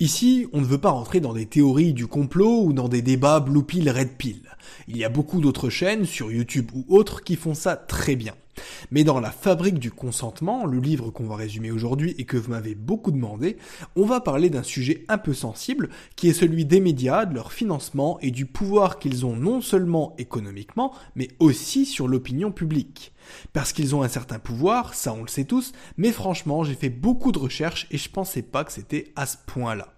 [0.00, 3.40] Ici, on ne veut pas rentrer dans des théories du complot ou dans des débats
[3.40, 4.42] blue pill, red pill.
[4.86, 8.34] Il y a beaucoup d'autres chaînes, sur YouTube ou autres, qui font ça très bien.
[8.90, 12.50] Mais dans La fabrique du consentement, le livre qu'on va résumer aujourd'hui et que vous
[12.50, 13.56] m'avez beaucoup demandé,
[13.96, 17.52] on va parler d'un sujet un peu sensible, qui est celui des médias, de leur
[17.52, 23.12] financement et du pouvoir qu'ils ont non seulement économiquement, mais aussi sur l'opinion publique.
[23.52, 26.88] Parce qu'ils ont un certain pouvoir, ça on le sait tous, mais franchement j'ai fait
[26.88, 29.97] beaucoup de recherches et je pensais pas que c'était à ce point-là.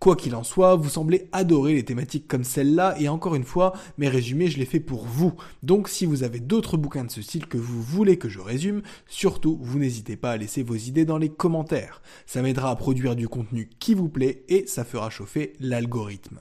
[0.00, 3.74] Quoi qu'il en soit, vous semblez adorer les thématiques comme celle-là, et encore une fois,
[3.98, 5.34] mes résumés, je les fais pour vous.
[5.62, 8.80] Donc si vous avez d'autres bouquins de ce style que vous voulez que je résume,
[9.06, 12.00] surtout, vous n'hésitez pas à laisser vos idées dans les commentaires.
[12.24, 16.40] Ça m'aidera à produire du contenu qui vous plaît, et ça fera chauffer l'algorithme.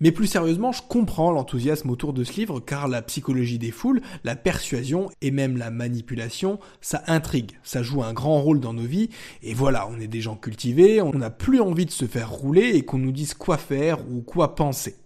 [0.00, 4.02] Mais plus sérieusement, je comprends l'enthousiasme autour de ce livre car la psychologie des foules,
[4.24, 8.82] la persuasion et même la manipulation, ça intrigue, ça joue un grand rôle dans nos
[8.82, 9.08] vies
[9.42, 12.72] et voilà, on est des gens cultivés, on n'a plus envie de se faire rouler
[12.74, 14.96] et qu'on nous dise quoi faire ou quoi penser.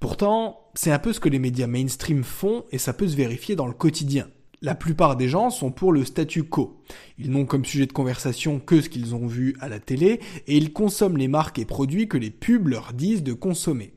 [0.00, 3.54] Pourtant, c'est un peu ce que les médias mainstream font et ça peut se vérifier
[3.54, 4.28] dans le quotidien.
[4.60, 6.82] La plupart des gens sont pour le statu quo.
[7.18, 10.56] Ils n'ont comme sujet de conversation que ce qu'ils ont vu à la télé et
[10.56, 13.92] ils consomment les marques et produits que les pubs leur disent de consommer.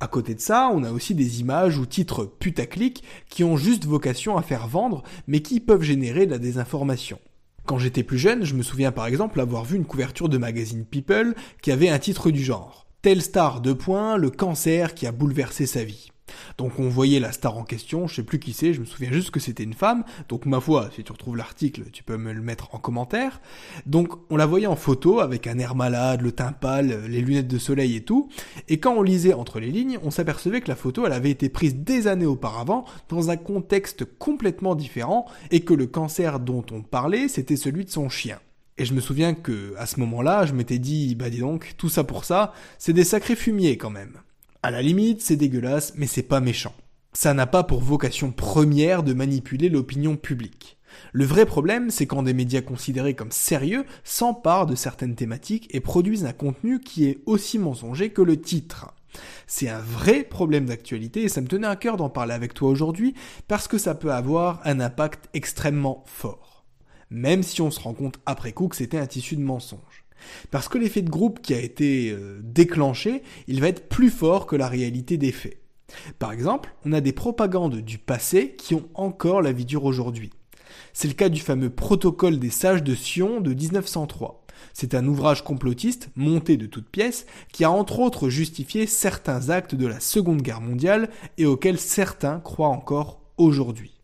[0.00, 3.84] À côté de ça, on a aussi des images ou titres putaclic qui ont juste
[3.84, 7.18] vocation à faire vendre, mais qui peuvent générer de la désinformation.
[7.66, 10.84] Quand j'étais plus jeune, je me souviens par exemple avoir vu une couverture de magazine
[10.84, 13.76] People qui avait un titre du genre Telle star de
[14.16, 16.10] le cancer qui a bouleversé sa vie.
[16.56, 19.12] Donc on voyait la star en question, je sais plus qui c'est, je me souviens
[19.12, 22.32] juste que c'était une femme, donc ma foi, si tu retrouves l'article, tu peux me
[22.32, 23.40] le mettre en commentaire.
[23.86, 27.48] Donc on la voyait en photo avec un air malade, le teint pâle, les lunettes
[27.48, 28.28] de soleil et tout,
[28.68, 31.48] et quand on lisait entre les lignes, on s'apercevait que la photo elle avait été
[31.48, 36.82] prise des années auparavant dans un contexte complètement différent et que le cancer dont on
[36.82, 38.38] parlait, c'était celui de son chien.
[38.78, 41.88] Et je me souviens que, à ce moment-là, je m'étais dit, bah dis donc, tout
[41.88, 44.20] ça pour ça, c'est des sacrés fumiers quand même.
[44.68, 46.74] À la limite, c'est dégueulasse, mais c'est pas méchant.
[47.14, 50.76] Ça n'a pas pour vocation première de manipuler l'opinion publique.
[51.12, 55.80] Le vrai problème, c'est quand des médias considérés comme sérieux s'emparent de certaines thématiques et
[55.80, 58.92] produisent un contenu qui est aussi mensonger que le titre.
[59.46, 62.68] C'est un vrai problème d'actualité et ça me tenait à cœur d'en parler avec toi
[62.68, 63.14] aujourd'hui
[63.46, 66.66] parce que ça peut avoir un impact extrêmement fort.
[67.08, 70.04] Même si on se rend compte après coup que c'était un tissu de mensonge.
[70.50, 74.46] Parce que l'effet de groupe qui a été euh, déclenché, il va être plus fort
[74.46, 75.58] que la réalité des faits.
[76.18, 80.30] Par exemple, on a des propagandes du passé qui ont encore la vie dure aujourd'hui.
[80.92, 84.44] C'est le cas du fameux protocole des sages de Sion de 1903.
[84.74, 89.74] C'est un ouvrage complotiste, monté de toutes pièces, qui a entre autres justifié certains actes
[89.74, 93.97] de la Seconde Guerre mondiale et auxquels certains croient encore aujourd'hui.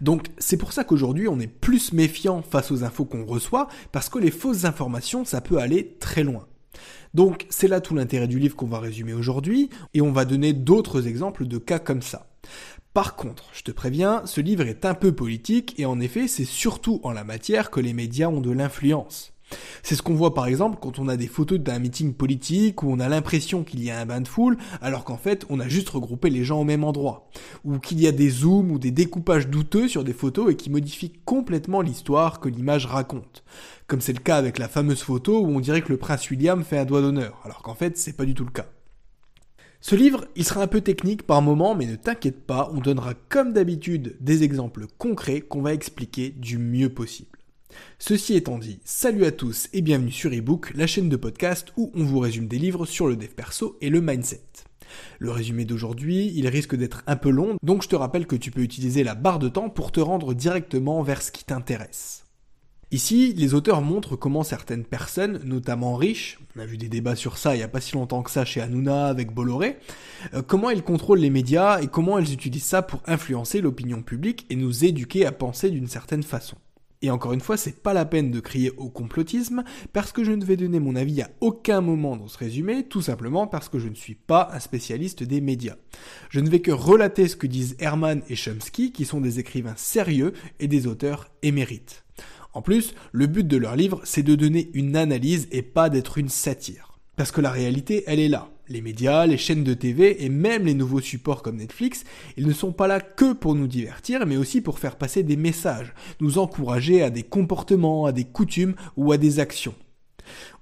[0.00, 4.08] Donc c'est pour ça qu'aujourd'hui on est plus méfiant face aux infos qu'on reçoit, parce
[4.08, 6.46] que les fausses informations, ça peut aller très loin.
[7.14, 10.52] Donc c'est là tout l'intérêt du livre qu'on va résumer aujourd'hui, et on va donner
[10.52, 12.28] d'autres exemples de cas comme ça.
[12.94, 16.44] Par contre, je te préviens, ce livre est un peu politique, et en effet c'est
[16.44, 19.32] surtout en la matière que les médias ont de l'influence.
[19.82, 22.90] C'est ce qu'on voit par exemple quand on a des photos d'un meeting politique où
[22.90, 25.68] on a l'impression qu'il y a un bain de foule alors qu'en fait on a
[25.68, 27.28] juste regroupé les gens au même endroit.
[27.64, 30.70] Ou qu'il y a des zooms ou des découpages douteux sur des photos et qui
[30.70, 33.44] modifient complètement l'histoire que l'image raconte.
[33.86, 36.62] Comme c'est le cas avec la fameuse photo où on dirait que le prince William
[36.62, 38.66] fait un doigt d'honneur alors qu'en fait c'est pas du tout le cas.
[39.80, 43.14] Ce livre, il sera un peu technique par moment, mais ne t'inquiète pas, on donnera
[43.28, 47.37] comme d'habitude des exemples concrets qu'on va expliquer du mieux possible.
[47.98, 51.90] Ceci étant dit, salut à tous et bienvenue sur eBook, la chaîne de podcast où
[51.94, 54.42] on vous résume des livres sur le dev perso et le mindset.
[55.18, 58.50] Le résumé d'aujourd'hui, il risque d'être un peu long, donc je te rappelle que tu
[58.50, 62.24] peux utiliser la barre de temps pour te rendre directement vers ce qui t'intéresse.
[62.90, 67.36] Ici, les auteurs montrent comment certaines personnes, notamment riches, on a vu des débats sur
[67.36, 69.76] ça il n'y a pas si longtemps que ça chez Hanouna avec Bolloré,
[70.32, 74.46] euh, comment ils contrôlent les médias et comment elles utilisent ça pour influencer l'opinion publique
[74.48, 76.56] et nous éduquer à penser d'une certaine façon.
[77.00, 80.32] Et encore une fois, c'est pas la peine de crier au complotisme, parce que je
[80.32, 83.78] ne vais donner mon avis à aucun moment dans ce résumé, tout simplement parce que
[83.78, 85.76] je ne suis pas un spécialiste des médias.
[86.28, 89.76] Je ne vais que relater ce que disent Herman et Chomsky, qui sont des écrivains
[89.76, 92.04] sérieux et des auteurs émérites.
[92.52, 96.18] En plus, le but de leur livre, c'est de donner une analyse et pas d'être
[96.18, 96.98] une satire.
[97.14, 98.50] Parce que la réalité, elle est là.
[98.70, 102.04] Les médias, les chaînes de TV et même les nouveaux supports comme Netflix,
[102.36, 105.36] ils ne sont pas là que pour nous divertir, mais aussi pour faire passer des
[105.36, 109.74] messages, nous encourager à des comportements, à des coutumes ou à des actions.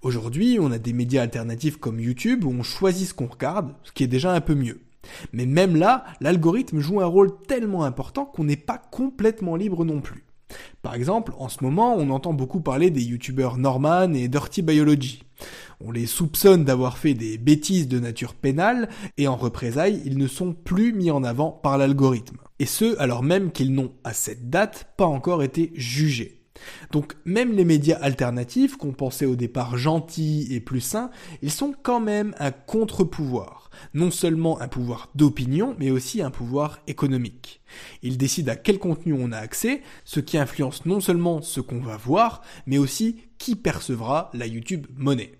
[0.02, 3.90] Aujourd'hui, on a des médias alternatifs comme YouTube où on choisit ce qu'on regarde, ce
[3.90, 4.80] qui est déjà un peu mieux.
[5.32, 10.00] Mais même là, l'algorithme joue un rôle tellement important qu'on n'est pas complètement libre non
[10.00, 10.25] plus.
[10.86, 15.24] Par exemple, en ce moment, on entend beaucoup parler des youtubeurs Norman et Dirty Biology.
[15.80, 18.88] On les soupçonne d'avoir fait des bêtises de nature pénale
[19.18, 22.36] et en représailles, ils ne sont plus mis en avant par l'algorithme.
[22.60, 26.40] Et ce, alors même qu'ils n'ont, à cette date, pas encore été jugés.
[26.92, 31.10] Donc même les médias alternatifs, qu'on pensait au départ gentils et plus sains,
[31.42, 33.65] ils sont quand même un contre-pouvoir.
[33.94, 37.60] Non seulement un pouvoir d'opinion, mais aussi un pouvoir économique.
[38.02, 41.80] Ils décident à quel contenu on a accès, ce qui influence non seulement ce qu'on
[41.80, 45.32] va voir, mais aussi qui percevra la YouTube monnaie.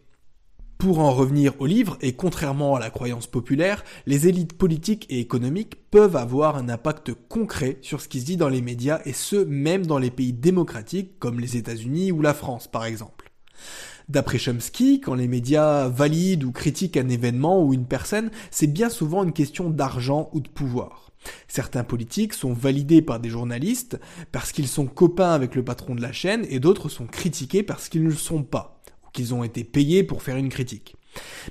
[0.78, 5.20] Pour en revenir au livre, et contrairement à la croyance populaire, les élites politiques et
[5.20, 9.14] économiques peuvent avoir un impact concret sur ce qui se dit dans les médias, et
[9.14, 13.32] ce, même dans les pays démocratiques comme les États-Unis ou la France par exemple.
[14.08, 18.88] D'après Chomsky, quand les médias valident ou critiquent un événement ou une personne, c'est bien
[18.88, 21.11] souvent une question d'argent ou de pouvoir.
[21.49, 23.99] Certains politiques sont validés par des journalistes
[24.31, 27.88] parce qu'ils sont copains avec le patron de la chaîne et d'autres sont critiqués parce
[27.88, 28.81] qu'ils ne le sont pas
[29.12, 30.94] qu'ils ont été payés pour faire une critique.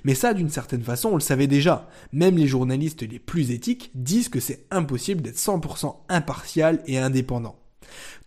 [0.04, 1.90] Mais ça, d'une certaine façon, on le savait déjà.
[2.13, 7.60] Même les journalistes les plus éthiques disent que c'est impossible d'être 100% impartial et indépendant.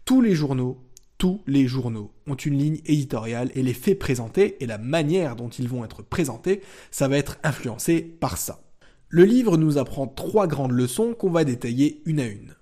[0.05, 0.79] Tous les journaux,
[1.19, 5.49] tous les journaux ont une ligne éditoriale et les faits présentés et la manière dont
[5.49, 6.62] ils vont être présentés,
[6.93, 8.62] ça va être influencé par ça.
[9.09, 12.55] Le livre nous apprend trois grandes leçons qu'on va détailler une à une.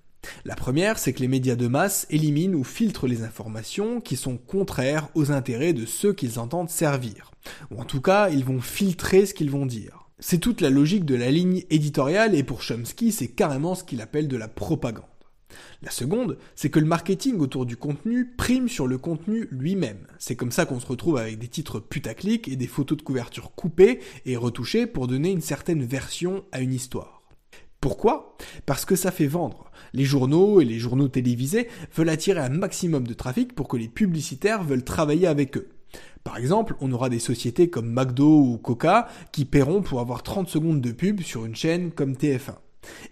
[0.45, 4.39] La première, c'est que les médias de masse éliminent ou filtrent les informations qui sont
[4.39, 7.31] contraires aux intérêts de ceux qu'ils entendent servir.
[7.71, 10.09] Ou en tout cas, ils vont filtrer ce qu'ils vont dire.
[10.19, 14.01] C'est toute la logique de la ligne éditoriale et pour Chomsky, c'est carrément ce qu'il
[14.01, 15.05] appelle de la propagande.
[15.83, 20.07] La seconde, c'est que le marketing autour du contenu prime sur le contenu lui-même.
[20.19, 23.53] C'est comme ça qu'on se retrouve avec des titres putaclic et des photos de couverture
[23.55, 27.23] coupées et retouchées pour donner une certaine version à une histoire.
[27.81, 28.37] Pourquoi?
[28.65, 29.71] Parce que ça fait vendre.
[29.93, 33.89] Les journaux et les journaux télévisés veulent attirer un maximum de trafic pour que les
[33.89, 35.69] publicitaires veulent travailler avec eux.
[36.25, 40.49] Par exemple, on aura des sociétés comme McDo ou Coca qui paieront pour avoir 30
[40.49, 42.57] secondes de pub sur une chaîne comme TF1.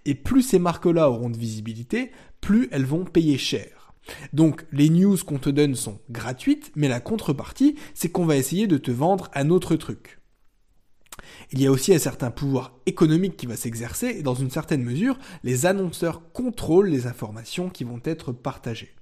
[0.05, 2.11] Et plus ces marques-là auront de visibilité,
[2.41, 3.93] plus elles vont payer cher.
[4.33, 8.67] Donc les news qu'on te donne sont gratuites, mais la contrepartie, c'est qu'on va essayer
[8.67, 10.21] de te vendre un autre truc.
[11.53, 14.83] Il y a aussi un certain pouvoir économique qui va s'exercer et dans une certaine
[14.83, 18.95] mesure, les annonceurs contrôlent les informations qui vont être partagées.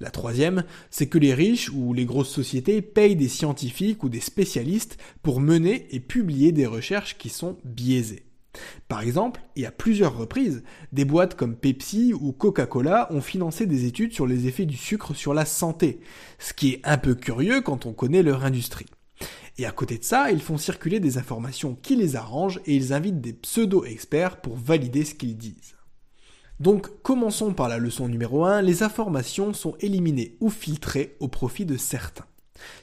[0.00, 4.20] La troisième, c'est que les riches ou les grosses sociétés payent des scientifiques ou des
[4.20, 8.24] spécialistes pour mener et publier des recherches qui sont biaisées.
[8.88, 10.62] Par exemple, et à plusieurs reprises,
[10.92, 15.14] des boîtes comme Pepsi ou Coca-Cola ont financé des études sur les effets du sucre
[15.14, 16.00] sur la santé,
[16.38, 18.86] ce qui est un peu curieux quand on connaît leur industrie.
[19.58, 22.92] Et à côté de ça, ils font circuler des informations qui les arrangent et ils
[22.92, 25.76] invitent des pseudo-experts pour valider ce qu'ils disent.
[26.60, 31.66] Donc commençons par la leçon numéro 1, les informations sont éliminées ou filtrées au profit
[31.66, 32.26] de certains.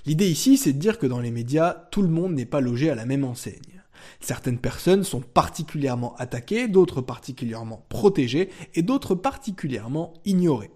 [0.06, 2.89] L'idée ici, c'est de dire que dans les médias, tout le monde n'est pas logé
[2.89, 3.79] à la même enseigne.
[4.19, 10.72] Certaines personnes sont particulièrement attaquées, d'autres particulièrement protégées et d'autres particulièrement ignorées.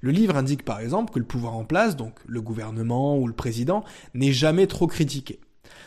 [0.00, 3.34] Le livre indique par exemple que le pouvoir en place, donc le gouvernement ou le
[3.34, 3.84] président,
[4.14, 5.40] n'est jamais trop critiqué.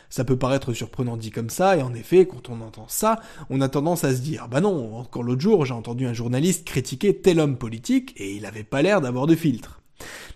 [0.09, 3.19] Ça peut paraître surprenant dit comme ça, et en effet, quand on entend ça,
[3.49, 6.65] on a tendance à se dire, bah non, encore l'autre jour, j'ai entendu un journaliste
[6.65, 9.76] critiquer tel homme politique, et il avait pas l'air d'avoir de filtre.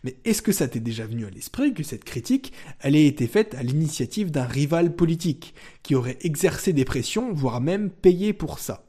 [0.04, 3.28] Mais est-ce que ça t'est déjà venu à l'esprit que cette critique, elle ait été
[3.28, 5.54] faite à l'initiative d'un rival politique,
[5.84, 8.86] qui aurait exercé des pressions, voire même payé pour ça?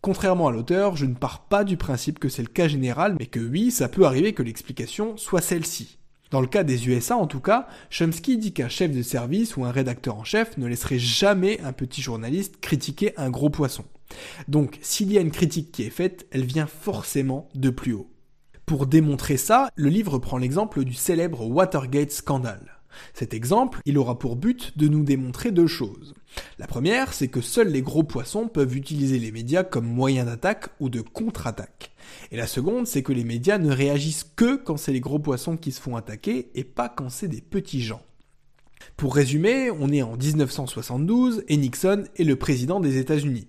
[0.00, 3.26] Contrairement à l'auteur, je ne pars pas du principe que c'est le cas général, mais
[3.26, 5.98] que oui, ça peut arriver que l'explication soit celle-ci.
[6.30, 9.64] Dans le cas des USA en tout cas, Chomsky dit qu'un chef de service ou
[9.64, 13.84] un rédacteur en chef ne laisserait jamais un petit journaliste critiquer un gros poisson.
[14.48, 18.10] Donc s'il y a une critique qui est faite, elle vient forcément de plus haut.
[18.66, 22.80] Pour démontrer ça, le livre prend l'exemple du célèbre Watergate scandale.
[23.14, 26.14] Cet exemple, il aura pour but de nous démontrer deux choses.
[26.58, 30.70] La première, c'est que seuls les gros poissons peuvent utiliser les médias comme moyen d'attaque
[30.80, 31.92] ou de contre-attaque.
[32.32, 35.56] Et la seconde, c'est que les médias ne réagissent que quand c'est les gros poissons
[35.56, 38.02] qui se font attaquer et pas quand c'est des petits gens.
[38.96, 43.46] Pour résumer, on est en 1972 et Nixon est le président des États-Unis.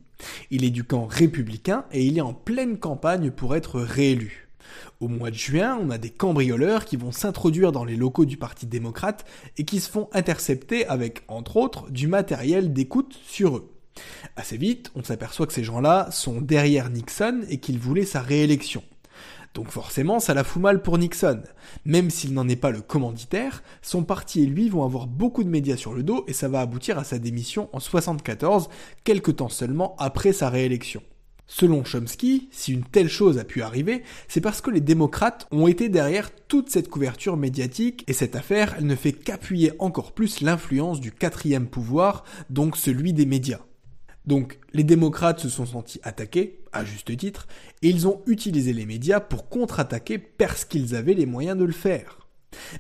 [0.52, 4.47] Il est du camp républicain et il est en pleine campagne pour être réélu.
[5.00, 8.38] Au mois de juin, on a des cambrioleurs qui vont s'introduire dans les locaux du
[8.38, 9.26] Parti démocrate
[9.58, 13.74] et qui se font intercepter avec, entre autres, du matériel d'écoute sur eux.
[14.36, 18.84] Assez vite, on s'aperçoit que ces gens-là sont derrière Nixon et qu'ils voulaient sa réélection.
[19.54, 21.42] Donc forcément, ça la fout mal pour Nixon.
[21.84, 25.50] Même s'il n'en est pas le commanditaire, son parti et lui vont avoir beaucoup de
[25.50, 28.70] médias sur le dos et ça va aboutir à sa démission en 74,
[29.04, 31.02] quelques temps seulement après sa réélection.
[31.48, 35.68] Selon Chomsky, si une telle chose a pu arriver, c'est parce que les démocrates ont
[35.68, 41.00] été derrière toute cette couverture médiatique et cette affaire, ne fait qu'appuyer encore plus l'influence
[41.00, 43.62] du quatrième pouvoir, donc celui des médias.
[44.26, 47.48] Donc les démocrates se sont sentis attaqués, à juste titre,
[47.82, 51.72] et ils ont utilisé les médias pour contre-attaquer parce qu'ils avaient les moyens de le
[51.72, 52.28] faire.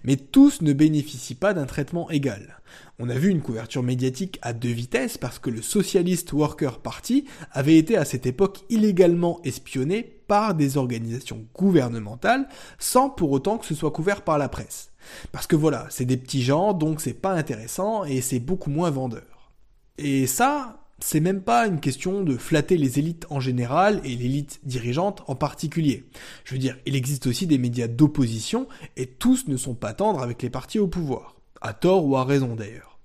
[0.04, 2.60] Mais tous ne bénéficient pas d'un traitement égal.
[3.00, 7.26] On a vu une couverture médiatique à deux vitesses parce que le Socialist Worker Party
[7.52, 12.48] avait été à cette époque illégalement espionné par des organisations gouvernementales
[12.80, 14.90] sans pour autant que ce soit couvert par la presse.
[15.32, 18.90] Parce que voilà, c'est des petits gens, donc c'est pas intéressant et c'est beaucoup moins
[18.90, 19.52] vendeur.
[20.00, 24.60] Et ça, c'est même pas une question de flatter les élites en général et l'élite
[24.64, 26.06] dirigeante en particulier.
[26.46, 30.24] Je veux dire, il existe aussi des médias d'opposition et tous ne sont pas tendres
[30.24, 31.37] avec les partis au pouvoir.
[31.62, 33.00] À tort ou à raison d'ailleurs.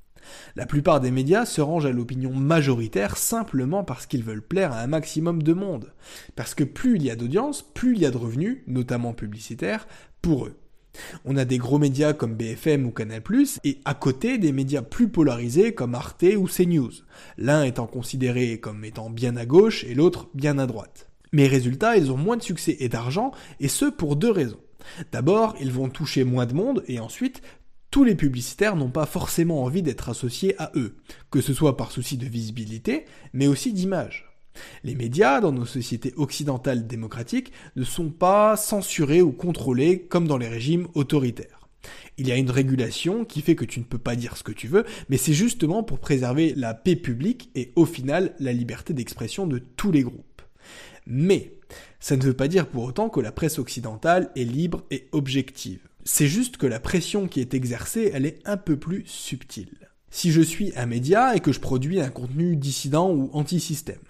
[0.57, 4.81] La plupart des médias se rangent à l'opinion majoritaire simplement parce qu'ils veulent plaire à
[4.81, 5.93] un maximum de monde.
[6.37, 9.87] Parce que plus il y a d'audience, plus il y a de revenus, notamment publicitaires,
[10.21, 10.59] pour eux.
[11.25, 13.23] On a des gros médias comme BFM ou Canal+,
[13.65, 16.93] et à côté des médias plus polarisés comme Arte ou CNews,
[17.39, 21.09] l'un étant considéré comme étant bien à gauche et l'autre bien à droite.
[21.33, 24.61] Mais résultat, ils ont moins de succès et d'argent, et ce pour deux raisons.
[25.13, 27.41] D'abord, ils vont toucher moins de monde, et ensuite,
[27.93, 30.97] tous les publicitaires n'ont pas forcément envie d'être associés à eux,
[31.31, 34.33] que ce soit par souci de visibilité, mais aussi d'image.
[34.83, 40.39] Les médias, dans nos sociétés occidentales démocratiques, ne sont pas censurés ou contrôlés comme dans
[40.39, 41.69] les régimes autoritaires.
[42.17, 44.53] Il y a une régulation qui fait que tu ne peux pas dire ce que
[44.53, 48.95] tu veux, mais c'est justement pour préserver la paix publique et au final la liberté
[48.95, 50.43] d'expression de tous les groupes.
[51.07, 51.59] Mais
[52.01, 55.81] ça ne veut pas dire pour autant que la presse occidentale est libre et objective.
[56.05, 59.79] C'est juste que la pression qui est exercée, elle est un peu plus subtile.
[60.11, 64.01] Si je suis un média et que je produis un contenu dissident ou anti-système,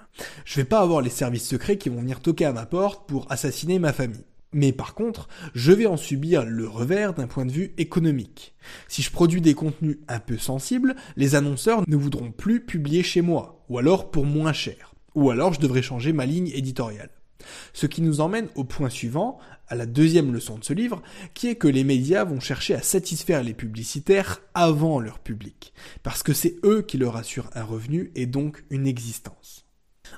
[0.44, 3.30] je vais pas avoir les services secrets qui vont venir toquer à ma porte pour
[3.30, 4.24] assassiner ma famille.
[4.54, 8.54] Mais par contre, je vais en subir le revers d'un point de vue économique.
[8.88, 13.22] Si je produis des contenus un peu sensibles, les annonceurs ne voudront plus publier chez
[13.22, 14.94] moi, ou alors pour moins cher.
[15.14, 17.10] Ou alors je devrais changer ma ligne éditoriale.
[17.72, 21.02] Ce qui nous emmène au point suivant, à la deuxième leçon de ce livre,
[21.34, 25.72] qui est que les médias vont chercher à satisfaire les publicitaires avant leur public,
[26.02, 29.66] parce que c'est eux qui leur assurent un revenu et donc une existence.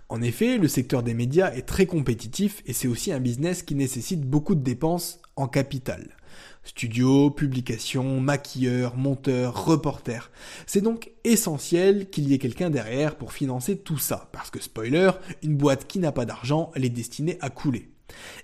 [0.08, 3.74] En effet, le secteur des médias est très compétitif et c'est aussi un business qui
[3.74, 6.16] nécessite beaucoup de dépenses en capital.
[6.64, 10.30] Studio, publication, maquilleurs, monteurs, reporters.
[10.66, 15.10] C'est donc essentiel qu'il y ait quelqu'un derrière pour financer tout ça, parce que spoiler,
[15.42, 17.90] une boîte qui n'a pas d'argent, elle est destinée à couler.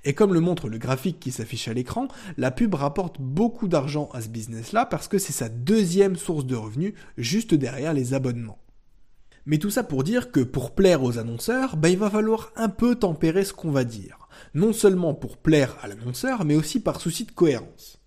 [0.04, 4.08] Et comme le montre le graphique qui s'affiche à l'écran, la pub rapporte beaucoup d'argent
[4.12, 8.58] à ce business-là parce que c'est sa deuxième source de revenus juste derrière les abonnements.
[9.46, 12.68] Mais tout ça pour dire que pour plaire aux annonceurs, bah, il va falloir un
[12.68, 14.28] peu tempérer ce qu'on va dire.
[14.54, 18.00] Non seulement pour plaire à l'annonceur, mais aussi par souci de cohérence.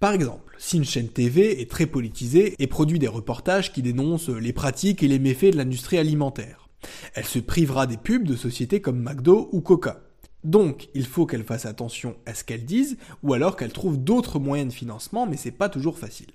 [0.00, 4.28] Par exemple, si une chaîne TV est très politisée et produit des reportages qui dénoncent
[4.28, 6.68] les pratiques et les méfaits de l'industrie alimentaire,
[7.14, 10.00] elle se privera des pubs de sociétés comme McDo ou Coca.
[10.44, 14.38] Donc, il faut qu'elle fasse attention à ce qu'elle dise, ou alors qu'elle trouve d'autres
[14.38, 16.28] moyens de financement, mais c'est pas toujours facile.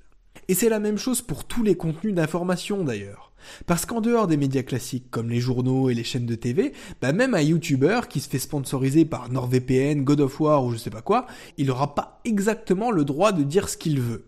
[0.47, 3.31] Et c'est la même chose pour tous les contenus d'information d'ailleurs.
[3.65, 7.11] Parce qu'en dehors des médias classiques comme les journaux et les chaînes de TV, bah
[7.11, 10.89] même un YouTuber qui se fait sponsoriser par NordVPN, God of War ou je sais
[10.89, 14.25] pas quoi, il n'aura pas exactement le droit de dire ce qu'il veut.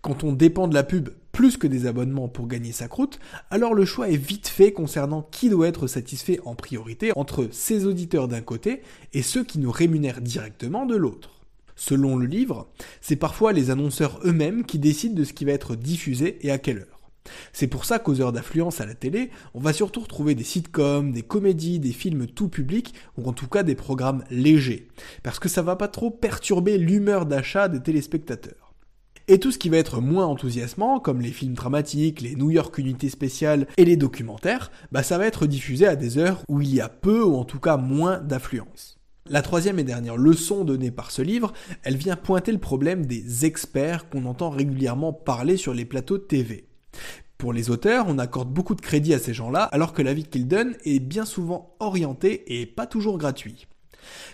[0.00, 3.18] Quand on dépend de la pub plus que des abonnements pour gagner sa croûte,
[3.50, 7.86] alors le choix est vite fait concernant qui doit être satisfait en priorité entre ses
[7.86, 8.82] auditeurs d'un côté
[9.12, 11.41] et ceux qui nous rémunèrent directement de l'autre.
[11.84, 12.68] Selon le livre,
[13.00, 16.58] c'est parfois les annonceurs eux-mêmes qui décident de ce qui va être diffusé et à
[16.58, 17.00] quelle heure.
[17.52, 21.10] C'est pour ça qu'aux heures d'affluence à la télé, on va surtout retrouver des sitcoms,
[21.10, 24.86] des comédies, des films tout public, ou en tout cas des programmes légers,
[25.24, 28.74] parce que ça va pas trop perturber l'humeur d'achat des téléspectateurs.
[29.26, 32.78] Et tout ce qui va être moins enthousiasmant, comme les films dramatiques, les New York
[32.78, 36.72] Unités spéciales et les documentaires, bah ça va être diffusé à des heures où il
[36.72, 39.01] y a peu ou en tout cas moins d'affluence.
[39.30, 41.52] La troisième et dernière leçon donnée par ce livre,
[41.84, 46.24] elle vient pointer le problème des experts qu'on entend régulièrement parler sur les plateaux de
[46.24, 46.66] TV.
[47.38, 50.48] Pour les auteurs, on accorde beaucoup de crédit à ces gens-là, alors que l'avis qu'ils
[50.48, 53.68] donnent est bien souvent orienté et pas toujours gratuit.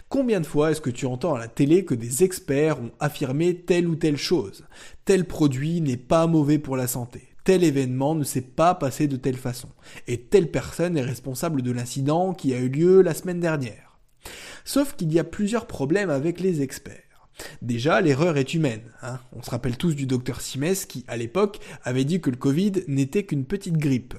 [0.09, 3.57] Combien de fois est-ce que tu entends à la télé que des experts ont affirmé
[3.57, 4.65] telle ou telle chose?
[5.05, 7.29] Tel produit n'est pas mauvais pour la santé.
[7.45, 9.69] Tel événement ne s'est pas passé de telle façon.
[10.07, 13.88] Et telle personne est responsable de l'incident qui a eu lieu la semaine dernière.
[14.65, 17.03] Sauf qu'il y a plusieurs problèmes avec les experts.
[17.63, 18.83] Déjà, l'erreur est humaine.
[19.03, 19.19] Hein.
[19.33, 22.73] On se rappelle tous du docteur Simès qui, à l'époque, avait dit que le Covid
[22.89, 24.15] n'était qu'une petite grippe.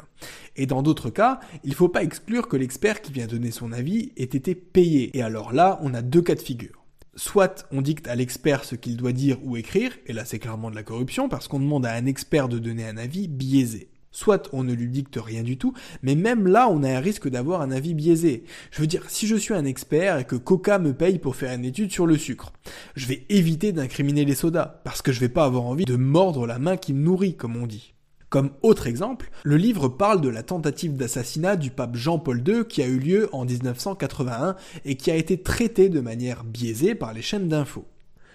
[0.56, 3.72] Et dans d'autres cas, il ne faut pas exclure que l'expert qui vient donner son
[3.72, 5.18] avis ait été payé.
[5.18, 6.84] Et alors là, on a deux cas de figure.
[7.16, 10.72] Soit on dicte à l'expert ce qu'il doit dire ou écrire, et là c'est clairement
[10.72, 13.90] de la corruption parce qu'on demande à un expert de donner un avis biaisé.
[14.12, 17.30] Soit on ne lui dicte rien du tout, mais même là, on a un risque
[17.30, 18.44] d'avoir un avis biaisé.
[18.72, 21.54] Je veux dire, si je suis un expert et que Coca me paye pour faire
[21.54, 22.52] une étude sur le sucre,
[22.96, 26.48] je vais éviter d'incriminer les sodas, parce que je vais pas avoir envie de mordre
[26.48, 27.94] la main qui me nourrit, comme on dit.
[28.30, 32.84] Comme autre exemple, le livre parle de la tentative d'assassinat du pape Jean-Paul II qui
[32.84, 37.24] a eu lieu en 1981 et qui a été traitée de manière biaisée par les
[37.24, 37.88] chaînes d'infos.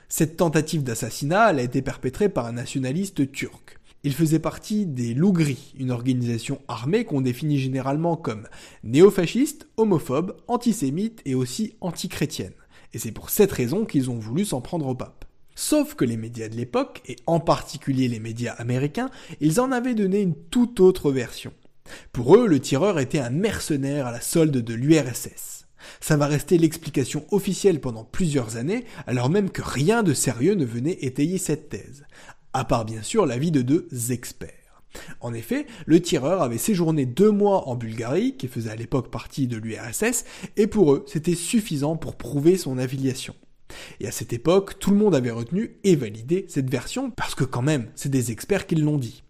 [0.08, 3.78] Cette tentative d'assassinat, a été perpétrée par un nationaliste turc.
[4.06, 5.32] Il faisait partie des Loups
[5.78, 8.46] une organisation armée qu'on définit généralement comme
[8.82, 12.52] néofasciste, homophobe, antisémite et aussi antichrétienne.
[12.92, 15.24] Et c'est pour cette raison qu'ils ont voulu s'en prendre au pape.
[15.54, 19.08] Sauf que les médias de l'époque, et en particulier les médias américains,
[19.40, 21.54] ils en avaient donné une toute autre version.
[22.12, 25.66] Pour eux, le tireur était un mercenaire à la solde de l'URSS.
[26.00, 30.64] Ça va rester l'explication officielle pendant plusieurs années, alors même que rien de sérieux ne
[30.66, 32.04] venait étayer cette thèse
[32.54, 34.82] à part bien sûr l'avis de deux experts.
[35.20, 39.48] En effet, le tireur avait séjourné deux mois en Bulgarie, qui faisait à l'époque partie
[39.48, 40.24] de l'URSS,
[40.56, 43.34] et pour eux, c'était suffisant pour prouver son affiliation.
[43.98, 47.44] Et à cette époque, tout le monde avait retenu et validé cette version, parce que
[47.44, 49.24] quand même, c'est des experts qui l'ont dit.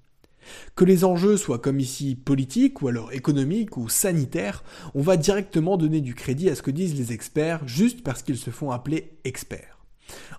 [0.74, 4.62] Que les enjeux soient comme ici politiques ou alors économiques ou sanitaires,
[4.94, 8.36] on va directement donner du crédit à ce que disent les experts juste parce qu'ils
[8.36, 9.73] se font appeler experts.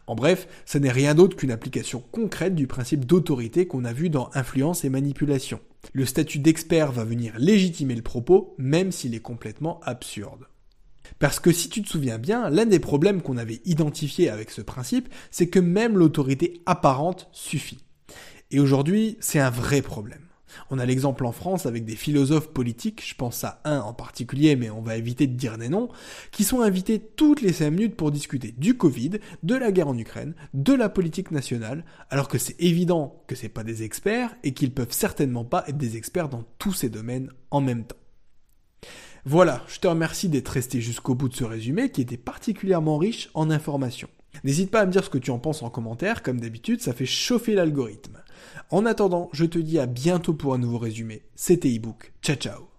[0.07, 4.09] En bref, ce n'est rien d'autre qu'une application concrète du principe d'autorité qu'on a vu
[4.09, 5.59] dans influence et manipulation.
[5.93, 10.47] Le statut d'expert va venir légitimer le propos, même s'il est complètement absurde.
[11.19, 14.61] Parce que si tu te souviens bien, l'un des problèmes qu'on avait identifié avec ce
[14.61, 17.79] principe, c'est que même l'autorité apparente suffit.
[18.51, 20.24] Et aujourd'hui, c'est un vrai problème.
[20.69, 24.55] On a l'exemple en France avec des philosophes politiques, je pense à un en particulier,
[24.55, 25.89] mais on va éviter de dire des noms,
[26.31, 29.11] qui sont invités toutes les 5 minutes pour discuter du Covid,
[29.43, 33.49] de la guerre en Ukraine, de la politique nationale, alors que c'est évident que c'est
[33.49, 37.29] pas des experts et qu'ils peuvent certainement pas être des experts dans tous ces domaines
[37.51, 37.95] en même temps.
[39.27, 43.31] Voilà, je te remercie d'être resté jusqu'au bout de ce résumé qui était particulièrement riche
[43.33, 44.09] en informations.
[44.43, 46.93] N'hésite pas à me dire ce que tu en penses en commentaire, comme d'habitude, ça
[46.93, 48.21] fait chauffer l'algorithme.
[48.69, 51.23] En attendant, je te dis à bientôt pour un nouveau résumé.
[51.35, 52.13] C'était ebook.
[52.21, 52.74] Ciao ciao